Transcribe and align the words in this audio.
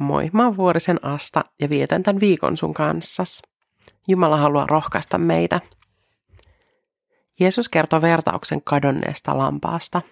Moi, 0.00 0.30
mä 0.32 0.44
oon 0.44 0.56
Vuorisen 0.56 1.04
Asta 1.04 1.44
ja 1.60 1.70
vietän 1.70 2.02
tämän 2.02 2.20
viikon 2.20 2.56
sun 2.56 2.74
kanssas. 2.74 3.42
Jumala 4.08 4.36
haluaa 4.36 4.66
rohkaista 4.70 5.18
meitä. 5.18 5.60
Jeesus 7.40 7.68
kertoo 7.68 8.02
vertauksen 8.02 8.62
kadonneesta 8.62 9.38
lampaasta. 9.38 10.02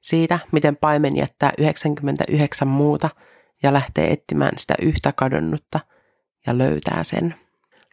Siitä, 0.00 0.38
miten 0.52 0.76
paimen 0.76 1.16
jättää 1.16 1.52
99 1.58 2.68
muuta 2.68 3.10
ja 3.62 3.72
lähtee 3.72 4.12
etsimään 4.12 4.58
sitä 4.58 4.74
yhtä 4.82 5.12
kadonnutta 5.12 5.80
ja 6.46 6.58
löytää 6.58 7.04
sen. 7.04 7.34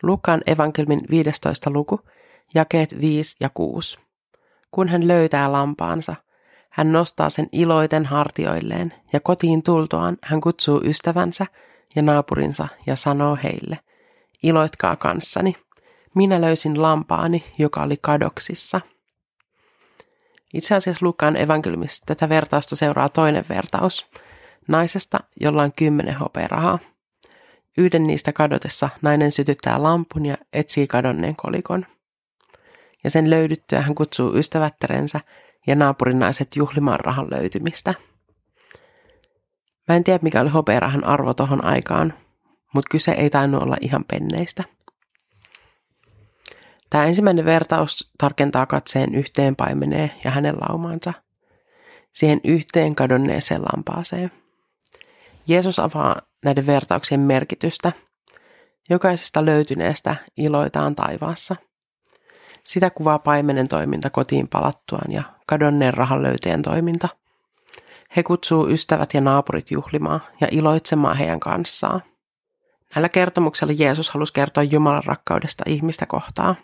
Lukan 0.04 0.42
evankelmin 0.48 1.00
15. 1.12 1.70
luku, 1.70 2.00
jakeet 2.56 3.02
5 3.02 3.38
ja 3.40 3.50
6. 3.54 3.98
Kun 4.72 4.90
hän 4.90 5.08
löytää 5.08 5.52
lampaansa– 5.52 6.16
hän 6.70 6.92
nostaa 6.92 7.30
sen 7.30 7.48
iloiten 7.52 8.06
hartioilleen 8.06 8.94
ja 9.14 9.20
kotiin 9.20 9.64
tultoaan 9.64 10.18
hän 10.24 10.42
kutsuu 10.42 10.82
ystävänsä 10.84 11.46
ja 11.96 12.02
naapurinsa 12.02 12.68
ja 12.88 12.96
sanoo 12.96 13.38
heille, 13.44 13.80
iloitkaa 14.44 14.96
kanssani, 14.96 15.54
minä 16.16 16.42
löysin 16.42 16.82
lampaani, 16.82 17.44
joka 17.58 17.84
oli 17.84 17.98
kadoksissa. 18.02 18.82
Itse 20.54 20.76
asiassa 20.76 21.06
Lukaan 21.06 21.36
evankeliumissa 21.36 22.06
tätä 22.06 22.30
vertausta 22.30 22.76
seuraa 22.76 23.10
toinen 23.10 23.46
vertaus, 23.50 24.08
naisesta, 24.68 25.20
jolla 25.40 25.64
on 25.64 25.74
kymmenen 25.74 26.16
hopearahaa. 26.16 26.80
Yhden 27.78 28.08
niistä 28.08 28.34
kadotessa 28.34 28.90
nainen 29.02 29.32
sytyttää 29.32 29.84
lampun 29.84 30.26
ja 30.26 30.38
etsii 30.54 30.88
kadonneen 30.88 31.36
kolikon. 31.36 31.86
Ja 33.04 33.10
sen 33.10 33.30
löydyttyä 33.30 33.82
hän 33.82 33.96
kutsuu 33.96 34.38
ystävättärensä 34.38 35.20
ja 35.68 35.76
naapurinaiset 35.76 36.56
juhlimaan 36.56 37.00
rahan 37.00 37.28
löytymistä. 37.32 37.94
Mä 39.88 39.96
en 39.96 40.04
tiedä, 40.04 40.20
mikä 40.22 40.42
oli 40.42 40.50
hopearahan 40.50 41.04
arvo 41.04 41.34
tohon 41.34 41.66
aikaan, 41.66 42.14
mutta 42.74 42.90
kyse 42.92 43.12
ei 43.12 43.30
tainnut 43.30 43.64
olla 43.64 43.78
ihan 43.82 44.06
penneistä. 44.06 44.64
Tämä 46.90 47.06
ensimmäinen 47.06 47.46
vertaus 47.46 48.12
tarkentaa 48.18 48.66
katseen 48.66 49.16
yhteen 49.16 49.56
paimeneen 49.56 50.12
ja 50.24 50.32
hänen 50.32 50.56
laumaansa, 50.56 51.14
siihen 52.14 52.42
yhteen 52.44 52.96
kadonneeseen 52.96 53.62
lampaaseen. 53.62 54.32
Jeesus 55.48 55.80
avaa 55.80 56.22
näiden 56.46 56.68
vertauksien 56.68 57.20
merkitystä. 57.20 57.92
Jokaisesta 58.90 59.46
löytyneestä 59.46 60.16
iloitaan 60.38 60.96
taivaassa– 60.96 61.56
sitä 62.64 62.90
kuvaa 62.90 63.20
paimenen 63.20 63.68
toiminta 63.68 64.10
kotiin 64.10 64.48
palattuaan 64.48 65.12
ja 65.12 65.24
kadonneen 65.48 65.94
rahan 65.94 66.24
löyteen 66.24 66.62
toiminta. 66.62 67.10
He 68.16 68.24
kutsuu 68.24 68.68
ystävät 68.68 69.14
ja 69.14 69.22
naapurit 69.22 69.72
juhlimaan 69.72 70.22
ja 70.42 70.48
iloitsemaan 70.52 71.18
heidän 71.18 71.40
kanssaan. 71.40 72.04
Näillä 72.96 73.10
kertomuksella 73.10 73.74
Jeesus 73.78 74.10
halusi 74.10 74.34
kertoa 74.34 74.64
Jumalan 74.64 75.04
rakkaudesta 75.06 75.64
ihmistä 75.68 76.06
kohtaa. 76.06 76.56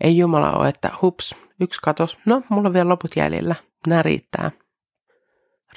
Ei 0.00 0.18
Jumala 0.18 0.52
ole, 0.52 0.68
että 0.68 0.90
hups, 1.02 1.34
yksi 1.60 1.80
katos, 1.80 2.18
no 2.26 2.42
mulla 2.48 2.68
on 2.68 2.72
vielä 2.72 2.88
loput 2.88 3.10
jäljellä, 3.16 3.54
nämä 3.86 4.02
riittää. 4.02 4.50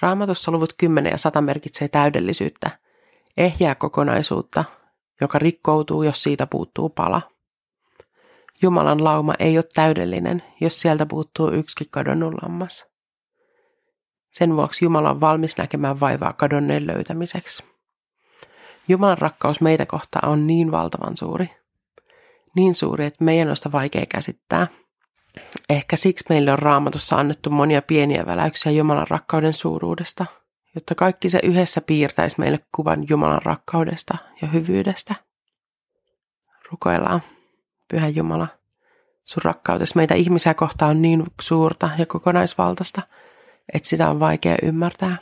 Raamatussa 0.02 0.52
luvut 0.52 0.74
10 0.78 1.12
ja 1.12 1.18
100 1.18 1.42
merkitsee 1.42 1.88
täydellisyyttä, 1.88 2.70
ehjää 3.38 3.76
kokonaisuutta, 3.76 4.64
joka 5.22 5.40
rikkoutuu, 5.40 6.04
jos 6.04 6.24
siitä 6.24 6.48
puuttuu 6.48 6.90
pala– 6.90 7.22
Jumalan 8.62 9.04
lauma 9.04 9.34
ei 9.40 9.58
ole 9.58 9.66
täydellinen, 9.74 10.44
jos 10.62 10.82
sieltä 10.82 11.06
puuttuu 11.06 11.52
yksikin 11.52 11.88
kadonnut 11.92 12.34
lammas. 12.42 12.86
Sen 14.32 14.56
vuoksi 14.56 14.86
Jumala 14.86 15.10
on 15.10 15.22
valmis 15.22 15.58
näkemään 15.58 16.00
vaivaa 16.00 16.34
kadonneen 16.34 16.88
löytämiseksi. 16.88 17.64
Jumalan 18.88 19.18
rakkaus 19.18 19.62
meitä 19.62 19.86
kohtaan 19.86 20.32
on 20.32 20.48
niin 20.48 20.72
valtavan 20.72 21.18
suuri. 21.18 21.50
Niin 22.56 22.76
suuri, 22.76 23.06
että 23.06 23.24
meidän 23.24 23.50
on 23.50 23.56
sitä 23.56 23.72
vaikea 23.72 24.06
käsittää. 24.10 24.68
Ehkä 25.70 25.96
siksi 25.96 26.26
meille 26.30 26.52
on 26.52 26.60
raamatussa 26.60 27.16
annettu 27.16 27.50
monia 27.50 27.82
pieniä 27.82 28.26
väläyksiä 28.26 28.72
Jumalan 28.72 29.08
rakkauden 29.10 29.54
suuruudesta, 29.54 30.26
jotta 30.76 30.96
kaikki 30.96 31.30
se 31.30 31.40
yhdessä 31.44 31.82
piirtäisi 31.82 32.40
meille 32.40 32.60
kuvan 32.76 33.06
Jumalan 33.10 33.42
rakkaudesta 33.42 34.18
ja 34.42 34.48
hyvyydestä. 34.48 35.16
Rukoillaan. 36.72 37.22
Pyhä 37.88 38.08
Jumala, 38.08 38.48
sun 39.26 39.42
rakkautesi 39.44 39.96
meitä 39.96 40.16
ihmisiä 40.16 40.54
kohtaan 40.54 40.92
on 40.92 41.02
niin 41.02 41.24
suurta 41.42 41.90
ja 41.98 42.06
kokonaisvaltaista, 42.06 43.02
että 43.74 43.90
sitä 43.90 44.10
on 44.10 44.20
vaikea 44.20 44.56
ymmärtää. 44.64 45.18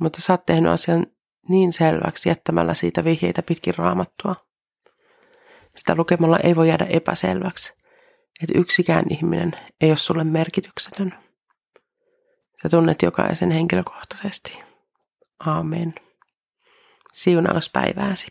Mutta 0.00 0.20
sä 0.20 0.32
oot 0.32 0.46
tehnyt 0.46 0.72
asian 0.72 1.06
niin 1.48 1.72
selväksi 1.72 2.28
jättämällä 2.28 2.74
siitä 2.74 3.04
vihjeitä 3.04 3.42
pitkin 3.42 3.74
raamattua. 3.76 4.36
Sitä 5.76 5.94
lukemalla 5.96 6.38
ei 6.38 6.56
voi 6.56 6.68
jäädä 6.68 6.84
epäselväksi, 6.84 7.74
että 8.42 8.58
yksikään 8.58 9.04
ihminen 9.10 9.52
ei 9.80 9.90
ole 9.90 9.96
sulle 9.96 10.24
merkityksetön. 10.24 11.14
Sä 12.62 12.68
tunnet 12.70 13.02
jokaisen 13.02 13.50
henkilökohtaisesti. 13.50 14.58
Aamen. 15.46 15.94
Siunaus 17.12 17.70
päivääsi. 17.70 18.26